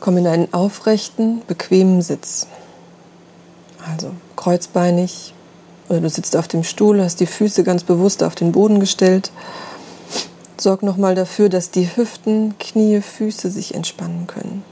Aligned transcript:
Komm 0.00 0.16
in 0.16 0.26
einen 0.26 0.52
aufrechten, 0.54 1.42
bequemen 1.46 2.02
Sitz. 2.02 2.46
Also 3.92 4.12
kreuzbeinig 4.36 5.34
oder 5.88 6.00
du 6.00 6.10
sitzt 6.10 6.36
auf 6.36 6.48
dem 6.48 6.64
Stuhl, 6.64 7.02
hast 7.02 7.20
die 7.20 7.26
Füße 7.26 7.64
ganz 7.64 7.82
bewusst 7.82 8.22
auf 8.22 8.34
den 8.34 8.52
Boden 8.52 8.80
gestellt. 8.80 9.32
Sorg 10.58 10.82
nochmal 10.82 11.14
dafür, 11.14 11.48
dass 11.48 11.70
die 11.70 11.88
Hüften, 11.96 12.56
Knie, 12.58 13.00
Füße 13.00 13.50
sich 13.50 13.74
entspannen 13.74 14.26
können. 14.26 14.64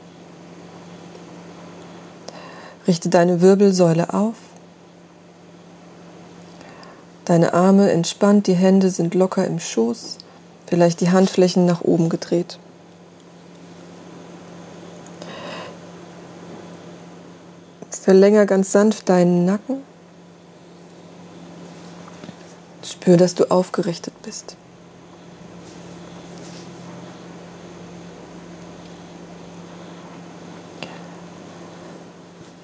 Richte 2.86 3.08
deine 3.08 3.40
Wirbelsäule 3.40 4.12
auf. 4.12 4.34
Deine 7.24 7.54
Arme 7.54 7.90
entspannt, 7.90 8.46
die 8.46 8.54
Hände 8.54 8.90
sind 8.90 9.14
locker 9.14 9.44
im 9.44 9.58
Schoß, 9.58 10.18
vielleicht 10.66 11.00
die 11.00 11.10
Handflächen 11.10 11.66
nach 11.66 11.80
oben 11.80 12.08
gedreht. 12.08 12.58
Verlänger 18.06 18.46
ganz 18.46 18.70
sanft 18.70 19.08
deinen 19.08 19.44
Nacken. 19.44 19.82
Spür, 22.84 23.16
dass 23.16 23.34
du 23.34 23.50
aufgerichtet 23.50 24.14
bist. 24.22 24.54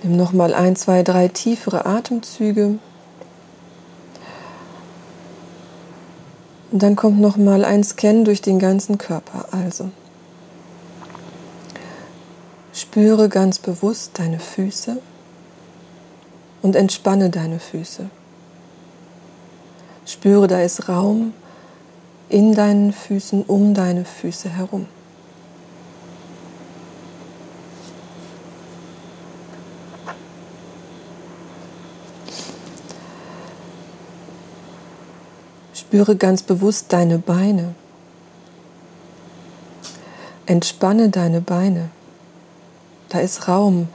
Nimm 0.04 0.16
nochmal 0.16 0.54
ein, 0.54 0.76
zwei, 0.76 1.02
drei 1.02 1.26
tiefere 1.26 1.86
Atemzüge. 1.86 2.78
Und 6.70 6.82
dann 6.84 6.94
kommt 6.94 7.20
nochmal 7.20 7.64
ein 7.64 7.82
Scan 7.82 8.22
durch 8.22 8.42
den 8.42 8.60
ganzen 8.60 8.96
Körper. 8.96 9.46
Also 9.50 9.90
spüre 12.72 13.28
ganz 13.28 13.58
bewusst 13.58 14.20
deine 14.20 14.38
Füße 14.38 14.98
und 16.62 16.76
entspanne 16.76 17.28
deine 17.28 17.58
Füße. 17.58 18.08
Spüre, 20.06 20.46
da 20.46 20.62
ist 20.62 20.88
Raum 20.88 21.34
in 22.28 22.54
deinen 22.54 22.92
Füßen, 22.92 23.42
um 23.42 23.74
deine 23.74 24.04
Füße 24.04 24.48
herum. 24.48 24.86
Spüre 35.74 36.16
ganz 36.16 36.42
bewusst 36.42 36.92
deine 36.92 37.18
Beine. 37.18 37.74
Entspanne 40.46 41.10
deine 41.10 41.42
Beine. 41.42 41.90
Da 43.10 43.20
ist 43.20 43.46
Raum 43.46 43.88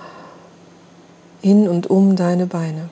in 1.47 1.69
und 1.69 1.89
um 1.89 2.17
deine 2.17 2.45
Beine. 2.45 2.89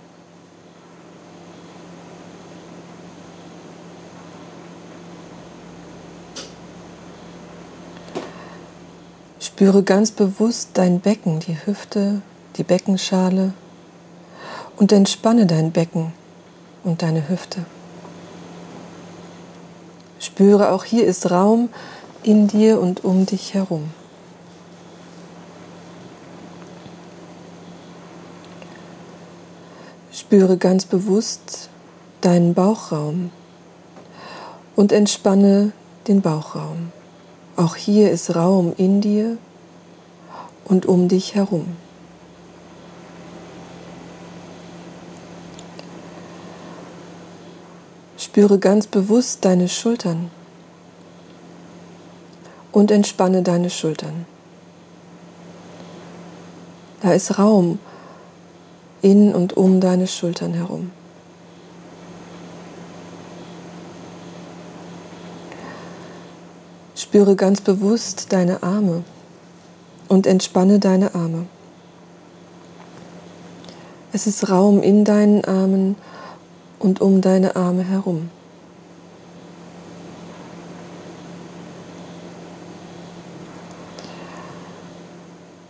Spüre 9.42 9.84
ganz 9.84 10.12
bewusst 10.12 10.70
dein 10.76 11.02
Becken, 11.02 11.42
die 11.42 11.58
Hüfte, 11.66 12.22
die 12.56 12.64
Beckenschale 12.64 13.52
und 14.78 14.94
entspanne 14.94 15.46
dein 15.46 15.72
Becken 15.72 16.14
und 16.86 17.02
deine 17.02 17.28
Hüfte. 17.28 17.66
Spüre, 20.20 20.72
auch 20.72 20.86
hier 20.86 21.06
ist 21.06 21.30
Raum 21.30 21.70
in 22.24 22.48
dir 22.48 22.80
und 22.80 23.04
um 23.04 23.26
dich 23.26 23.54
herum. 23.54 23.92
Spüre 30.26 30.58
ganz 30.58 30.86
bewusst 30.86 31.70
deinen 32.22 32.56
Bauchraum 32.56 33.30
und 34.76 34.92
entspanne 34.92 35.72
den 36.08 36.22
Bauchraum. 36.22 36.92
Auch 37.56 37.76
hier 37.76 38.10
ist 38.10 38.36
Raum 38.36 38.74
in 38.76 39.02
dir 39.02 39.38
und 40.64 40.88
um 40.88 41.08
dich 41.10 41.36
herum. 41.36 41.78
Spüre 48.18 48.58
ganz 48.58 48.88
bewusst 48.88 49.46
deine 49.46 49.70
Schultern 49.70 50.32
und 52.72 52.90
entspanne 52.90 53.44
deine 53.44 53.70
Schultern. 53.70 54.26
Da 57.04 57.14
ist 57.14 57.38
Raum 57.38 57.78
in 59.06 59.36
und 59.36 59.56
um 59.56 59.82
deine 59.82 60.08
Schultern 60.08 60.56
herum. 60.56 60.92
Spüre 66.96 67.36
ganz 67.36 67.62
bewusst 67.62 68.34
deine 68.34 68.64
Arme 68.64 69.04
und 70.08 70.26
entspanne 70.26 70.80
deine 70.80 71.14
Arme. 71.14 71.46
Es 74.12 74.26
ist 74.26 74.50
Raum 74.50 74.82
in 74.82 75.06
deinen 75.06 75.46
Armen 75.46 75.98
und 76.80 77.00
um 77.00 77.22
deine 77.22 77.56
Arme 77.56 77.84
herum. 77.84 78.32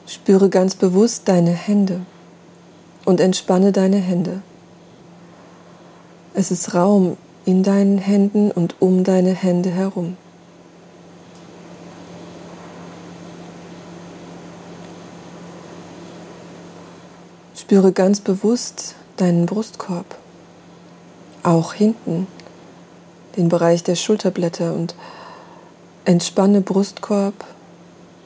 Spüre 0.07 0.49
ganz 0.49 0.75
bewusst 0.75 1.27
deine 1.27 1.51
Hände 1.51 2.05
und 3.05 3.19
entspanne 3.19 3.71
deine 3.71 3.97
Hände. 3.97 4.41
Es 6.33 6.51
ist 6.51 6.73
Raum 6.73 7.17
in 7.45 7.63
deinen 7.63 7.97
Händen 7.97 8.51
und 8.51 8.75
um 8.81 9.03
deine 9.03 9.33
Hände 9.33 9.69
herum. 9.69 10.17
Spüre 17.55 17.93
ganz 17.93 18.19
bewusst 18.19 18.95
deinen 19.17 19.45
Brustkorb 19.45 20.17
auch 21.45 21.73
hinten 21.73 22.27
den 23.37 23.49
Bereich 23.49 23.83
der 23.83 23.95
Schulterblätter 23.95 24.73
und 24.73 24.95
entspanne 26.05 26.61
Brustkorb 26.61 27.45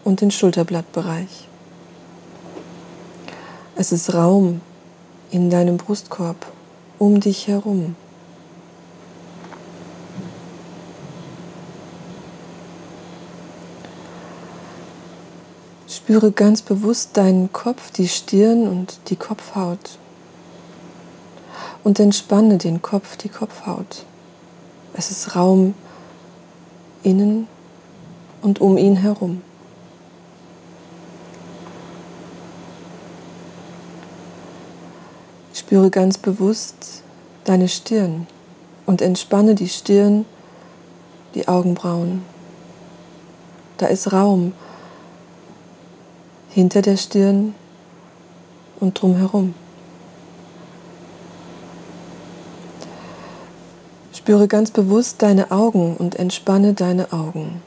und 0.04 0.22
den 0.22 0.32
Schulterblattbereich. 0.32 1.48
Es 3.76 3.92
ist 3.92 4.14
Raum 4.14 4.62
in 5.32 5.50
deinem 5.50 5.78
Brustkorb 5.78 6.52
um 6.98 7.20
dich 7.20 7.48
herum. 7.48 7.96
Spüre 15.88 16.32
ganz 16.32 16.62
bewusst 16.62 17.18
deinen 17.18 17.54
Kopf, 17.54 17.92
die 17.92 18.08
Stirn 18.08 18.68
und 18.68 19.00
die 19.10 19.16
Kopfhaut 19.16 20.00
und 21.84 22.00
entspanne 22.00 22.58
den 22.58 22.82
Kopf, 22.82 23.16
die 23.18 23.30
Kopfhaut. 23.30 24.06
Es 24.94 25.12
ist 25.12 25.36
Raum 25.36 25.76
innen 27.04 27.48
und 28.42 28.60
um 28.60 28.78
ihn 28.78 28.96
herum. 28.96 29.42
Spüre 35.70 35.92
ganz 35.92 36.18
bewusst 36.18 37.04
deine 37.44 37.68
Stirn 37.68 38.26
und 38.88 39.04
entspanne 39.04 39.54
die 39.54 39.70
Stirn, 39.70 40.26
die 41.36 41.48
Augenbrauen. 41.48 42.26
Da 43.78 43.86
ist 43.86 44.12
Raum 44.12 44.54
hinter 46.50 46.82
der 46.82 46.98
Stirn 46.98 47.54
und 48.80 49.00
drumherum. 49.00 49.54
Spüre 54.12 54.48
ganz 54.48 54.72
bewusst 54.72 55.22
deine 55.22 55.52
Augen 55.52 55.98
und 55.98 56.16
entspanne 56.16 56.74
deine 56.74 57.14
Augen. 57.14 57.62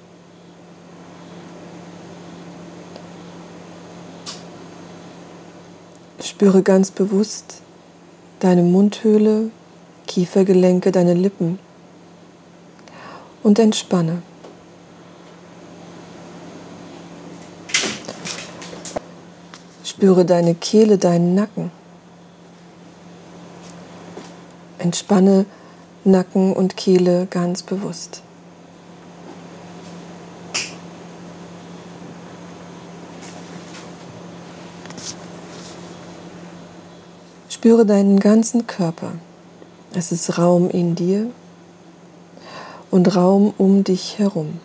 Spüre 6.21 6.65
ganz 6.65 6.91
bewusst 6.91 7.63
deine 8.43 8.65
Mundhöhle, 8.65 9.53
Kiefergelenke, 10.09 10.91
deine 10.91 11.15
Lippen 11.15 11.61
und 13.45 13.61
entspanne. 13.61 14.23
Spüre 19.85 20.25
deine 20.25 20.57
Kehle, 20.57 20.99
deinen 20.99 21.37
Nacken. 21.37 21.71
Entspanne 24.79 25.47
Nacken 26.03 26.53
und 26.53 26.77
Kehle 26.77 27.27
ganz 27.31 27.63
bewusst. 27.63 28.23
Spüre 37.63 37.87
deinen 37.87 38.19
ganzen 38.19 38.67
Körper. 38.67 39.13
Es 39.95 40.11
ist 40.11 40.37
Raum 40.37 40.69
in 40.69 40.97
dir 40.97 41.31
und 42.91 43.15
Raum 43.15 43.55
um 43.57 43.85
dich 43.85 44.19
herum. 44.19 44.59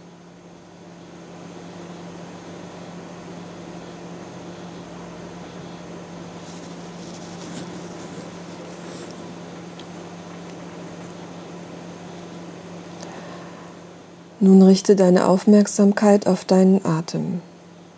Nun 14.39 14.63
richte 14.63 14.95
deine 14.95 15.27
Aufmerksamkeit 15.27 16.25
auf 16.25 16.45
deinen 16.45 16.83
Atem. 16.83 17.41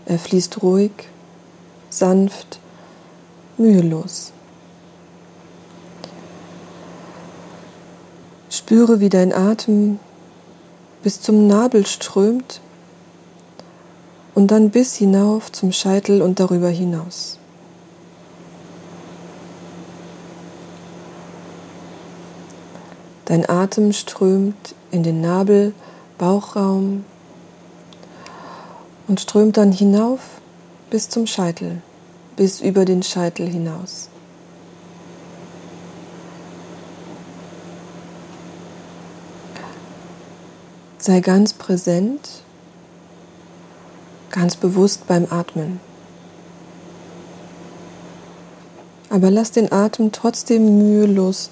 Er 0.06 0.20
fließt 0.20 0.62
ruhig, 0.62 0.92
sanft, 1.90 2.60
mühelos. 3.58 4.34
Spüre, 8.50 9.00
wie 9.00 9.10
dein 9.10 9.32
Atem 9.32 10.00
bis 11.04 11.22
zum 11.22 11.48
Nabel 11.48 11.86
strömt 11.86 12.62
und 14.34 14.52
dann 14.52 14.72
bis 14.72 14.96
hinauf 14.96 15.52
zum 15.52 15.72
Scheitel 15.72 16.22
und 16.22 16.40
darüber 16.40 16.70
hinaus. 16.70 17.38
Dein 23.26 23.48
Atem 23.48 23.94
strömt 23.94 24.74
in 24.90 25.04
den 25.04 25.22
Nabel, 25.22 25.74
Bauchraum 26.18 27.06
und 29.08 29.22
strömt 29.22 29.58
dann 29.58 29.72
hinauf 29.72 30.20
bis 30.90 31.10
zum 31.10 31.28
Scheitel, 31.28 31.84
bis 32.36 32.62
über 32.62 32.86
den 32.86 33.04
Scheitel 33.04 33.48
hinaus. 33.48 34.10
Sei 41.10 41.22
ganz 41.22 41.54
präsent, 41.54 42.44
ganz 44.30 44.56
bewusst 44.56 45.08
beim 45.08 45.26
Atmen. 45.32 45.80
Aber 49.10 49.32
lass 49.32 49.52
den 49.52 49.72
Atem 49.72 50.12
trotzdem 50.12 50.78
mühelos, 50.78 51.50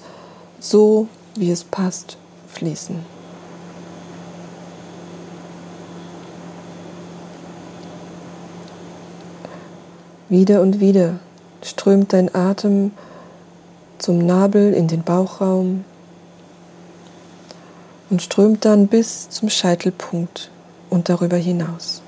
so 0.60 1.08
wie 1.34 1.50
es 1.50 1.64
passt, 1.64 2.18
fließen. 2.46 3.04
Wieder 10.28 10.62
und 10.62 10.78
wieder 10.78 11.18
strömt 11.62 12.12
dein 12.12 12.32
Atem 12.32 12.92
zum 13.98 14.18
Nabel 14.24 14.72
in 14.72 14.86
den 14.86 15.02
Bauchraum 15.02 15.84
und 18.10 18.22
strömt 18.22 18.64
dann 18.64 18.88
bis 18.88 19.28
zum 19.28 19.48
Scheitelpunkt 19.48 20.50
und 20.90 21.08
darüber 21.08 21.36
hinaus. 21.36 22.02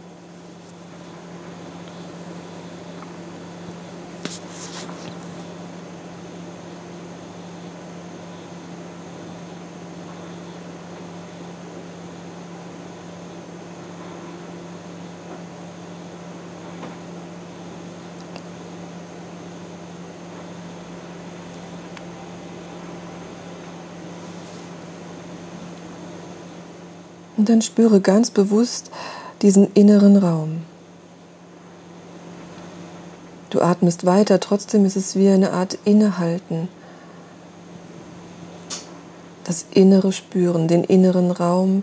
Und 27.40 27.48
dann 27.48 27.62
spüre 27.62 28.02
ganz 28.02 28.30
bewusst 28.30 28.90
diesen 29.40 29.72
inneren 29.72 30.18
Raum. 30.18 30.60
Du 33.48 33.62
atmest 33.62 34.04
weiter, 34.04 34.40
trotzdem 34.40 34.84
ist 34.84 34.94
es 34.94 35.16
wie 35.16 35.30
eine 35.30 35.54
Art 35.54 35.78
Innehalten. 35.86 36.68
Das 39.44 39.64
innere 39.70 40.12
Spüren, 40.12 40.68
den 40.68 40.84
inneren 40.84 41.30
Raum 41.30 41.82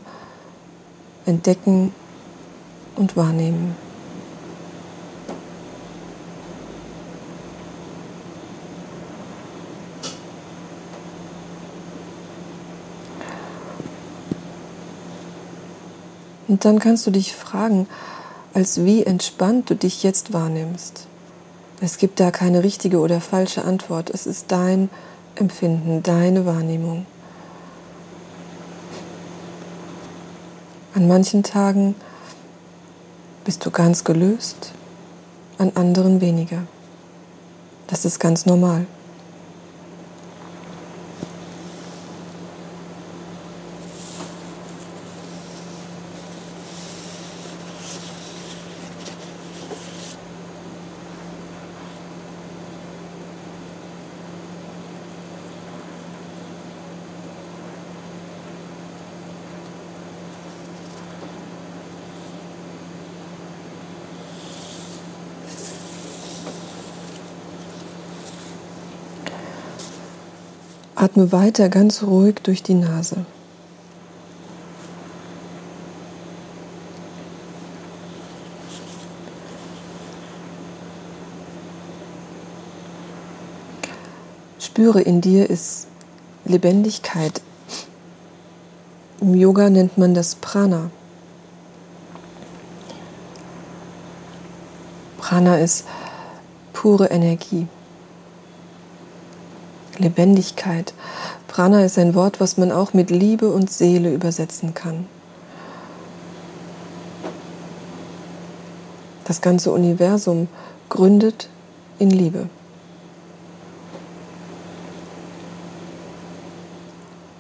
entdecken 1.26 1.92
und 2.96 3.18
wahrnehmen. 3.18 3.76
Und 16.48 16.66
dann 16.66 16.80
kannst 16.80 17.06
du 17.06 17.12
dich 17.12 17.34
fragen, 17.34 17.88
als 18.54 18.84
wie 18.84 19.04
entspannt 19.04 19.70
du 19.70 19.76
dich 19.76 20.04
jetzt 20.04 20.34
wahrnimmst. 20.34 21.08
Es 21.80 21.98
gibt 21.98 22.20
da 22.20 22.32
keine 22.32 22.64
richtige 22.64 23.00
oder 23.00 23.22
falsche 23.22 23.64
Antwort. 23.64 24.10
Es 24.10 24.26
ist 24.26 24.52
dein 24.52 24.90
Empfinden, 25.36 26.02
deine 26.02 26.46
Wahrnehmung. 26.46 27.06
An 30.96 31.08
manchen 31.08 31.44
Tagen 31.44 31.94
bist 33.46 33.64
du 33.66 33.70
ganz 33.70 34.04
gelöst, 34.04 34.72
an 35.60 35.72
anderen 35.76 36.22
weniger. 36.22 36.64
Das 37.86 38.04
ist 38.04 38.20
ganz 38.20 38.48
normal. 38.48 38.88
Atme 71.18 71.32
weiter 71.32 71.68
ganz 71.70 72.04
ruhig 72.04 72.36
durch 72.44 72.62
die 72.62 72.76
Nase. 72.76 73.26
Spüre 84.60 85.02
in 85.02 85.22
dir 85.22 85.50
ist 85.50 85.88
Lebendigkeit. 86.46 87.42
Im 89.20 89.34
Yoga 89.34 89.72
nennt 89.72 89.98
man 89.98 90.14
das 90.14 90.36
Prana. 90.36 90.92
Prana 95.18 95.58
ist 95.58 95.84
pure 96.74 97.08
Energie. 97.08 97.66
Lebendigkeit. 100.08 100.94
Prana 101.50 101.84
ist 101.84 101.98
ein 101.98 102.16
Wort, 102.16 102.40
was 102.40 102.58
man 102.58 102.72
auch 102.72 102.94
mit 102.94 103.10
Liebe 103.10 103.50
und 103.50 103.70
Seele 103.70 104.14
übersetzen 104.14 104.74
kann. 104.74 105.06
Das 109.26 109.42
ganze 109.42 109.74
Universum 109.74 110.48
gründet 110.88 111.50
in 112.00 112.10
Liebe. 112.10 112.50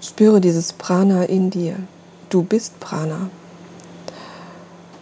Spüre 0.01 0.41
dieses 0.41 0.73
Prana 0.73 1.23
in 1.23 1.49
dir. 1.49 1.77
Du 2.27 2.43
bist 2.43 2.81
Prana. 2.81 3.29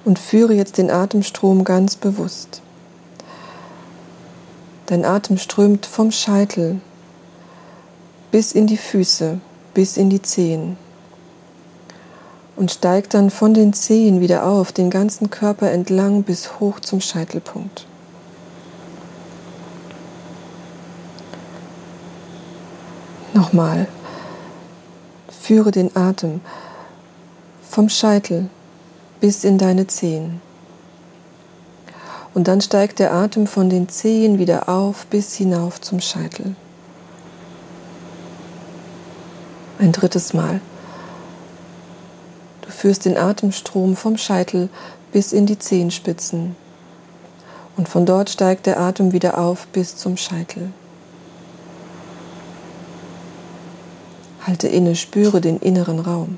Und 0.03 0.19
führe 0.19 0.53
jetzt 0.53 0.77
den 0.77 0.91
Atemstrom 0.91 1.63
ganz 1.63 1.95
bewusst. 1.95 2.61
Dein 4.85 5.03
Atem 5.03 5.39
strömt 5.39 5.87
vom 5.87 6.11
Scheitel 6.11 6.79
bis 8.31 8.51
in 8.51 8.67
die 8.67 8.77
Füße, 8.77 9.39
bis 9.73 9.97
in 9.97 10.09
die 10.09 10.21
Zehen 10.21 10.77
und 12.55 12.71
steigt 12.71 13.13
dann 13.13 13.29
von 13.29 13.53
den 13.53 13.73
Zehen 13.73 14.21
wieder 14.21 14.45
auf, 14.45 14.71
den 14.71 14.89
ganzen 14.89 15.29
Körper 15.29 15.71
entlang 15.71 16.23
bis 16.23 16.59
hoch 16.59 16.79
zum 16.79 17.01
Scheitelpunkt. 17.01 17.85
Nochmal. 23.33 23.87
Führe 25.41 25.71
den 25.71 25.95
Atem 25.95 26.39
vom 27.69 27.89
Scheitel 27.89 28.49
bis 29.19 29.43
in 29.43 29.57
deine 29.57 29.87
Zehen. 29.87 30.41
Und 32.33 32.47
dann 32.47 32.61
steigt 32.61 32.99
der 32.99 33.13
Atem 33.13 33.45
von 33.45 33.69
den 33.69 33.89
Zehen 33.89 34.39
wieder 34.39 34.69
auf 34.69 35.05
bis 35.07 35.35
hinauf 35.35 35.81
zum 35.81 35.99
Scheitel. 35.99 36.55
Ein 39.77 39.91
drittes 39.91 40.33
Mal. 40.33 40.61
Du 42.61 42.69
führst 42.69 43.03
den 43.03 43.17
Atemstrom 43.17 43.97
vom 43.97 44.17
Scheitel 44.17 44.69
bis 45.11 45.33
in 45.33 45.45
die 45.45 45.59
Zehenspitzen. 45.59 46.55
Und 47.75 47.89
von 47.89 48.05
dort 48.05 48.29
steigt 48.29 48.67
der 48.67 48.79
Atem 48.79 49.11
wieder 49.11 49.37
auf 49.37 49.67
bis 49.67 49.97
zum 49.97 50.15
Scheitel. 50.15 50.71
Halte 54.47 54.69
inne, 54.69 54.95
spüre 54.95 55.41
den 55.41 55.57
inneren 55.57 55.99
Raum. 55.99 56.37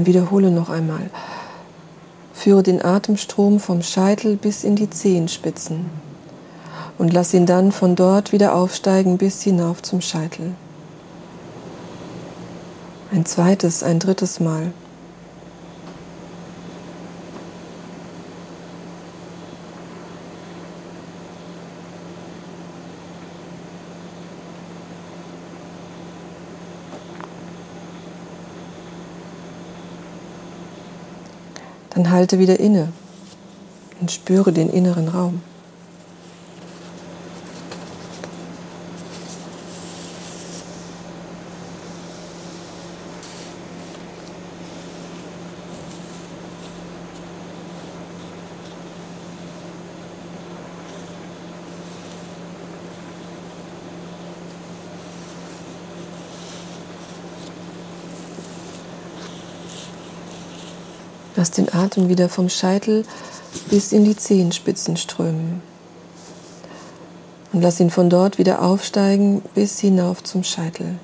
Dann 0.00 0.06
wiederhole 0.06 0.50
noch 0.50 0.70
einmal. 0.70 1.10
Führe 2.32 2.62
den 2.62 2.82
Atemstrom 2.82 3.60
vom 3.60 3.82
Scheitel 3.82 4.36
bis 4.36 4.64
in 4.64 4.74
die 4.74 4.88
Zehenspitzen 4.88 5.90
und 6.96 7.12
lass 7.12 7.34
ihn 7.34 7.44
dann 7.44 7.70
von 7.70 7.96
dort 7.96 8.32
wieder 8.32 8.54
aufsteigen 8.54 9.18
bis 9.18 9.42
hinauf 9.42 9.82
zum 9.82 10.00
Scheitel. 10.00 10.54
Ein 13.12 13.26
zweites, 13.26 13.82
ein 13.82 13.98
drittes 13.98 14.40
Mal. 14.40 14.72
Dann 32.00 32.12
halte 32.12 32.38
wieder 32.38 32.58
inne 32.58 32.88
und 34.00 34.10
spüre 34.10 34.54
den 34.54 34.70
inneren 34.70 35.08
Raum. 35.08 35.42
Lass 61.40 61.52
den 61.52 61.72
Atem 61.72 62.10
wieder 62.10 62.28
vom 62.28 62.50
Scheitel 62.50 63.02
bis 63.70 63.92
in 63.92 64.04
die 64.04 64.14
Zehenspitzen 64.14 64.98
strömen. 64.98 65.62
Und 67.54 67.62
lass 67.62 67.80
ihn 67.80 67.88
von 67.88 68.10
dort 68.10 68.36
wieder 68.36 68.60
aufsteigen 68.60 69.40
bis 69.54 69.78
hinauf 69.78 70.22
zum 70.22 70.44
Scheitel. 70.44 70.98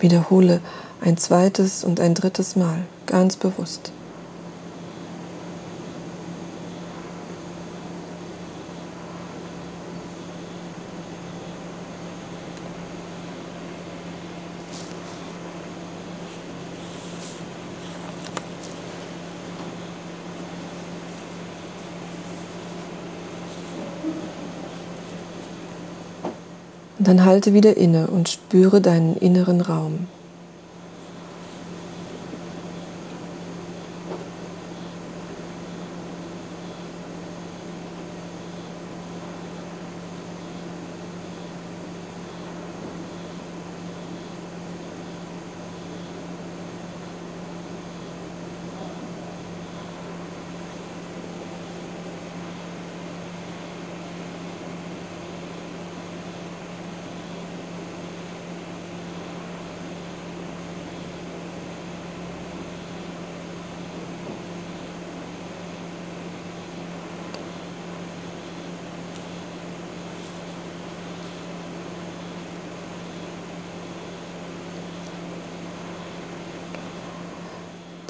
Wiederhole 0.00 0.60
ein 1.00 1.16
zweites 1.16 1.84
und 1.84 2.00
ein 2.00 2.16
drittes 2.16 2.56
Mal 2.56 2.82
ganz 3.06 3.36
bewusst. 3.36 3.92
Und 27.00 27.08
dann 27.08 27.24
halte 27.24 27.54
wieder 27.54 27.78
inne 27.78 28.08
und 28.08 28.28
spüre 28.28 28.82
deinen 28.82 29.16
inneren 29.16 29.62
Raum. 29.62 30.06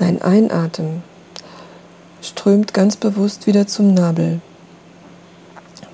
Dein 0.00 0.22
Einatmen 0.22 1.02
strömt 2.22 2.72
ganz 2.72 2.96
bewusst 2.96 3.46
wieder 3.46 3.66
zum 3.66 3.92
Nabel, 3.92 4.40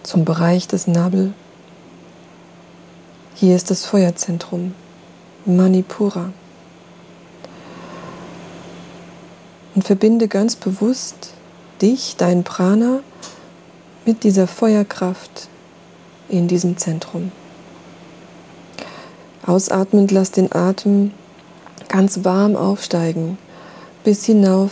zum 0.04 0.24
Bereich 0.24 0.68
des 0.68 0.86
Nabel. 0.86 1.34
Hier 3.34 3.56
ist 3.56 3.72
das 3.72 3.84
Feuerzentrum, 3.84 4.76
Manipura. 5.44 6.32
Und 9.74 9.82
verbinde 9.82 10.28
ganz 10.28 10.54
bewusst 10.54 11.32
dich, 11.82 12.14
dein 12.16 12.44
Prana, 12.44 13.00
mit 14.04 14.22
dieser 14.22 14.46
Feuerkraft 14.46 15.48
in 16.28 16.46
diesem 16.46 16.76
Zentrum. 16.76 17.32
Ausatmend 19.44 20.12
lass 20.12 20.30
den 20.30 20.54
Atem 20.54 21.10
ganz 21.88 22.22
warm 22.22 22.54
aufsteigen 22.54 23.36
bis 24.06 24.24
hinauf 24.24 24.70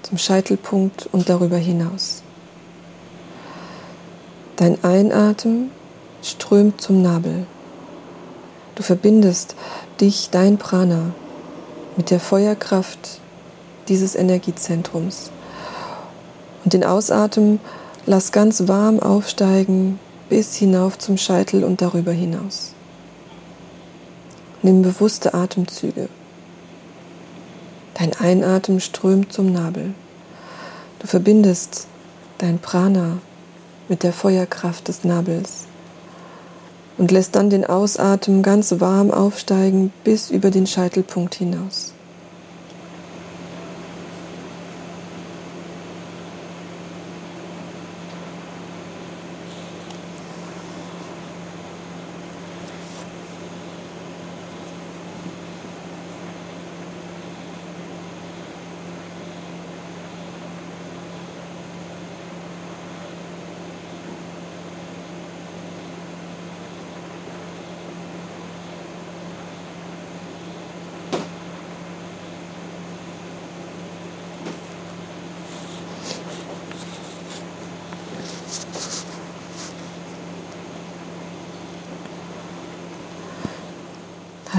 zum 0.00 0.16
Scheitelpunkt 0.16 1.10
und 1.12 1.28
darüber 1.28 1.58
hinaus. 1.58 2.22
Dein 4.56 4.82
Einatmen 4.82 5.70
strömt 6.22 6.80
zum 6.80 7.02
Nabel. 7.02 7.44
Du 8.76 8.82
verbindest 8.82 9.56
dich, 10.00 10.30
dein 10.30 10.56
Prana, 10.56 11.12
mit 11.98 12.10
der 12.10 12.18
Feuerkraft 12.18 13.20
dieses 13.88 14.14
Energiezentrums. 14.14 15.30
Und 16.64 16.72
den 16.72 16.82
Ausatmen 16.82 17.60
lass 18.06 18.32
ganz 18.32 18.66
warm 18.68 19.00
aufsteigen 19.00 20.00
bis 20.30 20.54
hinauf 20.56 20.98
zum 20.98 21.18
Scheitel 21.18 21.62
und 21.62 21.82
darüber 21.82 22.12
hinaus. 22.12 22.72
Nimm 24.62 24.80
bewusste 24.80 25.34
Atemzüge. 25.34 26.08
Dein 28.00 28.14
Einatmen 28.18 28.80
strömt 28.80 29.30
zum 29.30 29.52
Nabel. 29.52 29.92
Du 31.00 31.06
verbindest 31.06 31.86
dein 32.38 32.58
Prana 32.58 33.18
mit 33.90 34.04
der 34.04 34.14
Feuerkraft 34.14 34.88
des 34.88 35.04
Nabels 35.04 35.66
und 36.96 37.10
lässt 37.10 37.34
dann 37.34 37.50
den 37.50 37.66
Ausatmen 37.66 38.42
ganz 38.42 38.80
warm 38.80 39.10
aufsteigen 39.10 39.92
bis 40.02 40.30
über 40.30 40.50
den 40.50 40.66
Scheitelpunkt 40.66 41.34
hinaus. 41.34 41.89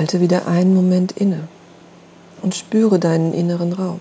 Halte 0.01 0.19
wieder 0.19 0.47
einen 0.47 0.73
Moment 0.73 1.11
inne 1.11 1.47
und 2.41 2.55
spüre 2.55 2.97
deinen 2.97 3.35
inneren 3.35 3.71
Raum. 3.71 3.99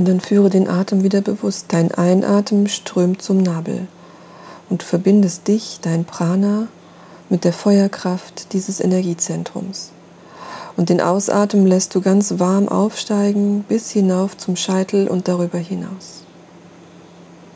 Und 0.00 0.08
dann 0.08 0.20
führe 0.20 0.48
den 0.48 0.66
Atem 0.66 1.02
wieder 1.02 1.20
bewusst. 1.20 1.66
Dein 1.68 1.92
Einatmen 1.92 2.68
strömt 2.68 3.20
zum 3.20 3.36
Nabel. 3.36 3.86
Und 4.70 4.80
du 4.80 4.86
verbindest 4.86 5.46
dich, 5.46 5.78
dein 5.82 6.06
Prana, 6.06 6.68
mit 7.28 7.44
der 7.44 7.52
Feuerkraft 7.52 8.54
dieses 8.54 8.80
Energiezentrums. 8.80 9.90
Und 10.74 10.88
den 10.88 11.02
Ausatmen 11.02 11.66
lässt 11.66 11.94
du 11.94 12.00
ganz 12.00 12.38
warm 12.38 12.66
aufsteigen 12.66 13.62
bis 13.68 13.90
hinauf 13.90 14.38
zum 14.38 14.56
Scheitel 14.56 15.06
und 15.06 15.28
darüber 15.28 15.58
hinaus. 15.58 16.22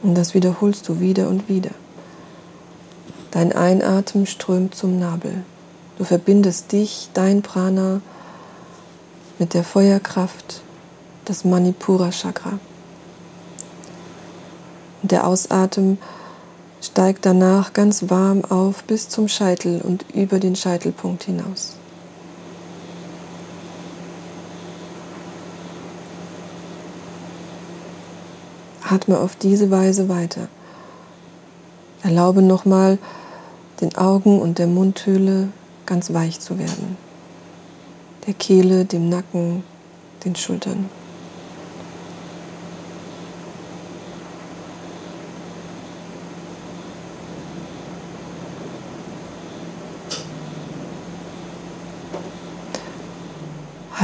Und 0.02 0.14
das 0.14 0.34
wiederholst 0.34 0.86
du 0.90 1.00
wieder 1.00 1.28
und 1.28 1.48
wieder. 1.48 1.70
Dein 3.30 3.54
Einatmen 3.54 4.26
strömt 4.26 4.74
zum 4.74 4.98
Nabel. 4.98 5.44
Du 5.96 6.04
verbindest 6.04 6.72
dich, 6.72 7.08
dein 7.14 7.40
Prana, 7.40 8.02
mit 9.38 9.54
der 9.54 9.64
Feuerkraft 9.64 10.60
das 11.24 11.44
Manipura 11.44 12.10
Chakra. 12.10 12.58
Der 15.02 15.26
Ausatmen 15.26 15.98
steigt 16.80 17.26
danach 17.26 17.72
ganz 17.72 18.10
warm 18.10 18.44
auf 18.44 18.84
bis 18.84 19.08
zum 19.08 19.28
Scheitel 19.28 19.80
und 19.80 20.04
über 20.14 20.38
den 20.38 20.56
Scheitelpunkt 20.56 21.24
hinaus. 21.24 21.76
Atme 28.88 29.18
auf 29.18 29.36
diese 29.36 29.70
Weise 29.70 30.08
weiter. 30.08 30.48
Erlaube 32.02 32.42
nochmal 32.42 32.98
den 33.80 33.96
Augen 33.96 34.40
und 34.40 34.58
der 34.58 34.66
Mundhöhle 34.66 35.48
ganz 35.86 36.12
weich 36.12 36.40
zu 36.40 36.58
werden. 36.58 36.96
Der 38.26 38.34
Kehle, 38.34 38.84
dem 38.84 39.08
Nacken, 39.08 39.64
den 40.24 40.36
Schultern. 40.36 40.88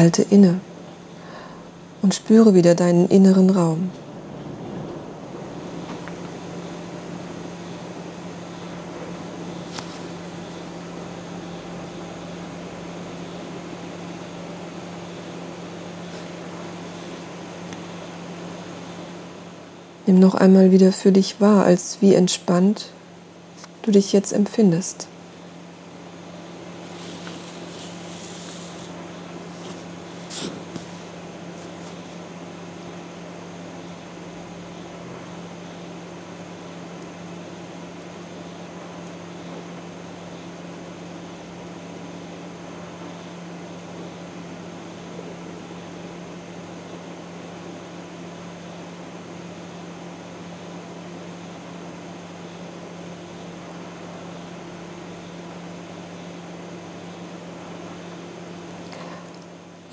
Halte 0.00 0.22
inne 0.22 0.60
und 2.00 2.14
spüre 2.14 2.54
wieder 2.54 2.74
deinen 2.74 3.06
inneren 3.08 3.50
Raum. 3.50 3.90
Nimm 20.06 20.18
noch 20.18 20.34
einmal 20.34 20.72
wieder 20.72 20.92
für 20.92 21.12
dich 21.12 21.42
wahr, 21.42 21.66
als 21.66 21.98
wie 22.00 22.14
entspannt 22.14 22.86
du 23.82 23.90
dich 23.90 24.14
jetzt 24.14 24.32
empfindest. 24.32 25.08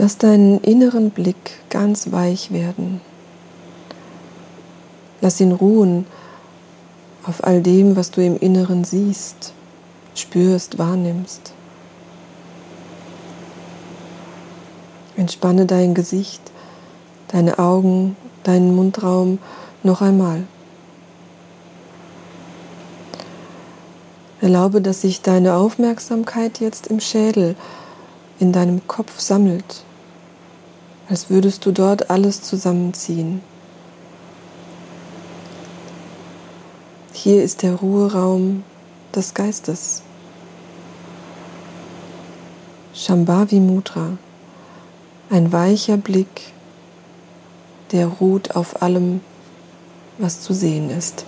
Lass 0.08 0.18
deinen 0.18 0.62
inneren 0.62 1.12
Blick 1.12 1.60
ganz 1.70 2.14
weich 2.14 2.52
werden. 2.52 3.02
Lass 5.20 5.42
ihn 5.42 5.52
ruhen 5.52 6.06
auf 7.26 7.44
all 7.44 7.62
dem, 7.62 7.98
was 7.98 8.12
du 8.12 8.24
im 8.24 8.40
Inneren 8.40 8.86
siehst, 8.86 9.52
spürst, 10.16 10.78
wahrnimmst. 10.78 11.52
Entspanne 15.18 15.66
dein 15.66 15.94
Gesicht, 15.94 16.54
deine 17.28 17.60
Augen, 17.60 18.16
deinen 18.44 18.78
Mundraum 18.78 19.40
noch 19.84 20.02
einmal. 20.02 20.44
Erlaube, 24.40 24.80
dass 24.80 25.02
sich 25.02 25.22
deine 25.22 25.56
Aufmerksamkeit 25.56 26.62
jetzt 26.62 26.88
im 26.88 27.02
Schädel, 27.02 27.58
in 28.40 28.54
deinem 28.54 28.88
Kopf 28.88 29.20
sammelt 29.20 29.84
als 31.10 31.30
würdest 31.30 31.66
du 31.66 31.72
dort 31.72 32.10
alles 32.10 32.42
zusammenziehen. 32.42 33.42
Hier 37.14 37.44
ist 37.44 37.64
der 37.64 37.76
Ruheraum 37.76 38.64
des 39.16 39.34
Geistes. 39.34 40.04
Shambhavi 42.94 43.60
Mudra, 43.60 44.18
ein 45.30 45.52
weicher 45.52 45.98
Blick, 45.98 46.54
der 47.92 48.08
ruht 48.08 48.56
auf 48.56 48.82
allem, 48.82 49.22
was 50.18 50.42
zu 50.42 50.54
sehen 50.54 50.90
ist. 50.90 51.26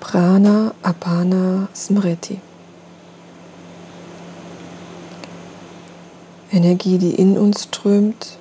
Prana 0.00 0.74
Apana 0.82 1.68
Smriti. 1.74 2.40
Energie, 6.50 6.98
die 6.98 7.14
in 7.14 7.36
uns 7.36 7.64
strömt, 7.64 8.38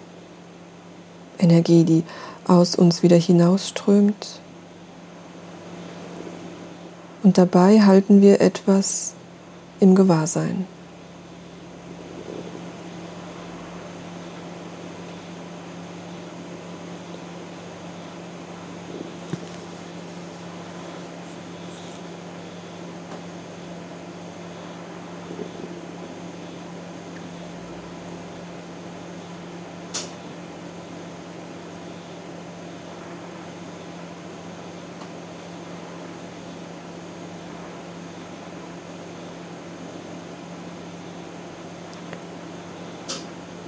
Energie, 1.39 1.83
die 1.83 2.03
aus 2.47 2.75
uns 2.75 3.03
wieder 3.03 3.17
hinausströmt. 3.17 4.39
Und 7.23 7.37
dabei 7.37 7.81
halten 7.81 8.21
wir 8.21 8.39
etwas 8.39 9.13
im 9.79 9.95
Gewahrsein. 9.95 10.65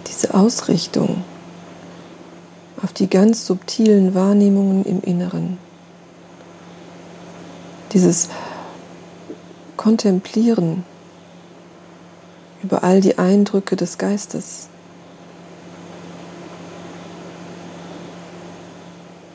Diese 0.10 0.34
Ausrichtung 0.34 1.24
auf 2.82 2.94
die 2.94 3.10
ganz 3.10 3.46
subtilen 3.46 4.16
Wahrnehmungen 4.16 4.84
im 4.86 5.02
Inneren, 5.02 5.58
dieses 7.94 8.30
Kontemplieren 9.78 10.84
über 12.64 12.84
all 12.84 13.02
die 13.02 13.18
Eindrücke 13.18 13.76
des 13.76 13.98
Geistes. 13.98 14.68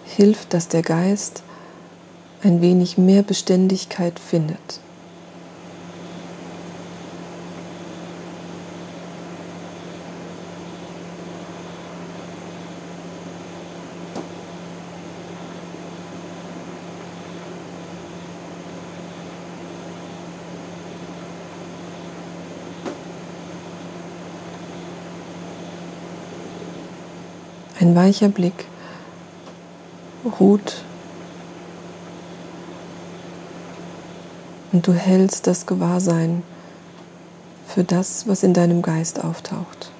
Hilft, 0.04 0.52
dass 0.52 0.68
der 0.68 0.82
Geist 0.82 1.42
ein 2.42 2.60
wenig 2.60 2.98
mehr 2.98 3.22
Beständigkeit 3.22 4.18
findet. 4.18 4.80
Ein 27.84 27.94
weicher 27.94 28.30
Blick 28.30 28.64
ruht 30.40 30.76
und 34.72 34.86
du 34.86 34.94
hältst 34.94 35.46
das 35.46 35.66
Gewahrsein 35.66 36.42
für 37.66 37.84
das, 37.84 38.26
was 38.26 38.42
in 38.42 38.54
deinem 38.54 38.80
Geist 38.80 39.22
auftaucht. 39.22 39.92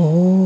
Oh. 0.00 0.37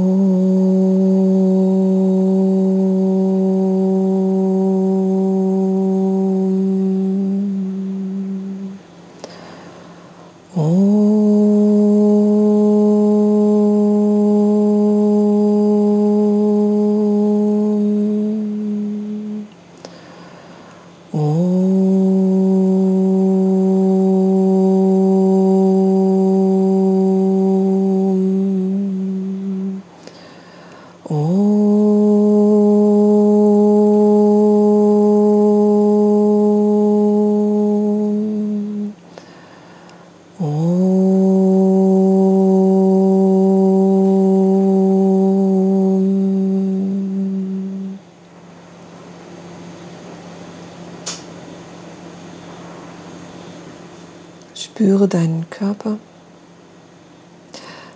Spüre 54.63 55.09
deinen 55.09 55.51
Körper. 55.51 55.99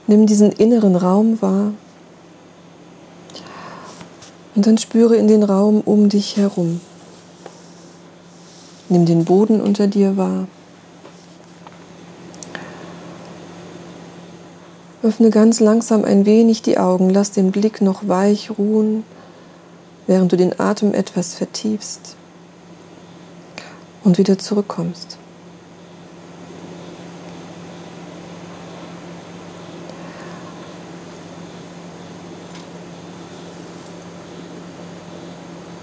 Nimm 0.08 0.26
diesen 0.26 0.50
inneren 0.50 0.96
Raum 0.96 1.40
wahr. 1.40 1.74
Und 4.56 4.66
dann 4.66 4.76
spüre 4.76 5.14
in 5.14 5.28
den 5.28 5.44
Raum 5.44 5.80
um 5.80 6.08
dich 6.08 6.36
herum. 6.36 6.80
Nimm 8.88 9.06
den 9.06 9.24
Boden 9.24 9.60
unter 9.60 9.86
dir 9.86 10.16
wahr. 10.16 10.48
Öffne 15.04 15.30
ganz 15.30 15.60
langsam 15.60 16.04
ein 16.04 16.26
wenig 16.26 16.62
die 16.62 16.78
Augen, 16.78 17.10
lass 17.10 17.30
den 17.30 17.52
Blick 17.52 17.80
noch 17.80 18.08
weich 18.08 18.50
ruhen, 18.58 19.04
während 20.08 20.32
du 20.32 20.36
den 20.36 20.58
Atem 20.58 20.94
etwas 20.94 21.34
vertiefst 21.34 22.16
und 24.02 24.18
wieder 24.18 24.36
zurückkommst. 24.36 25.18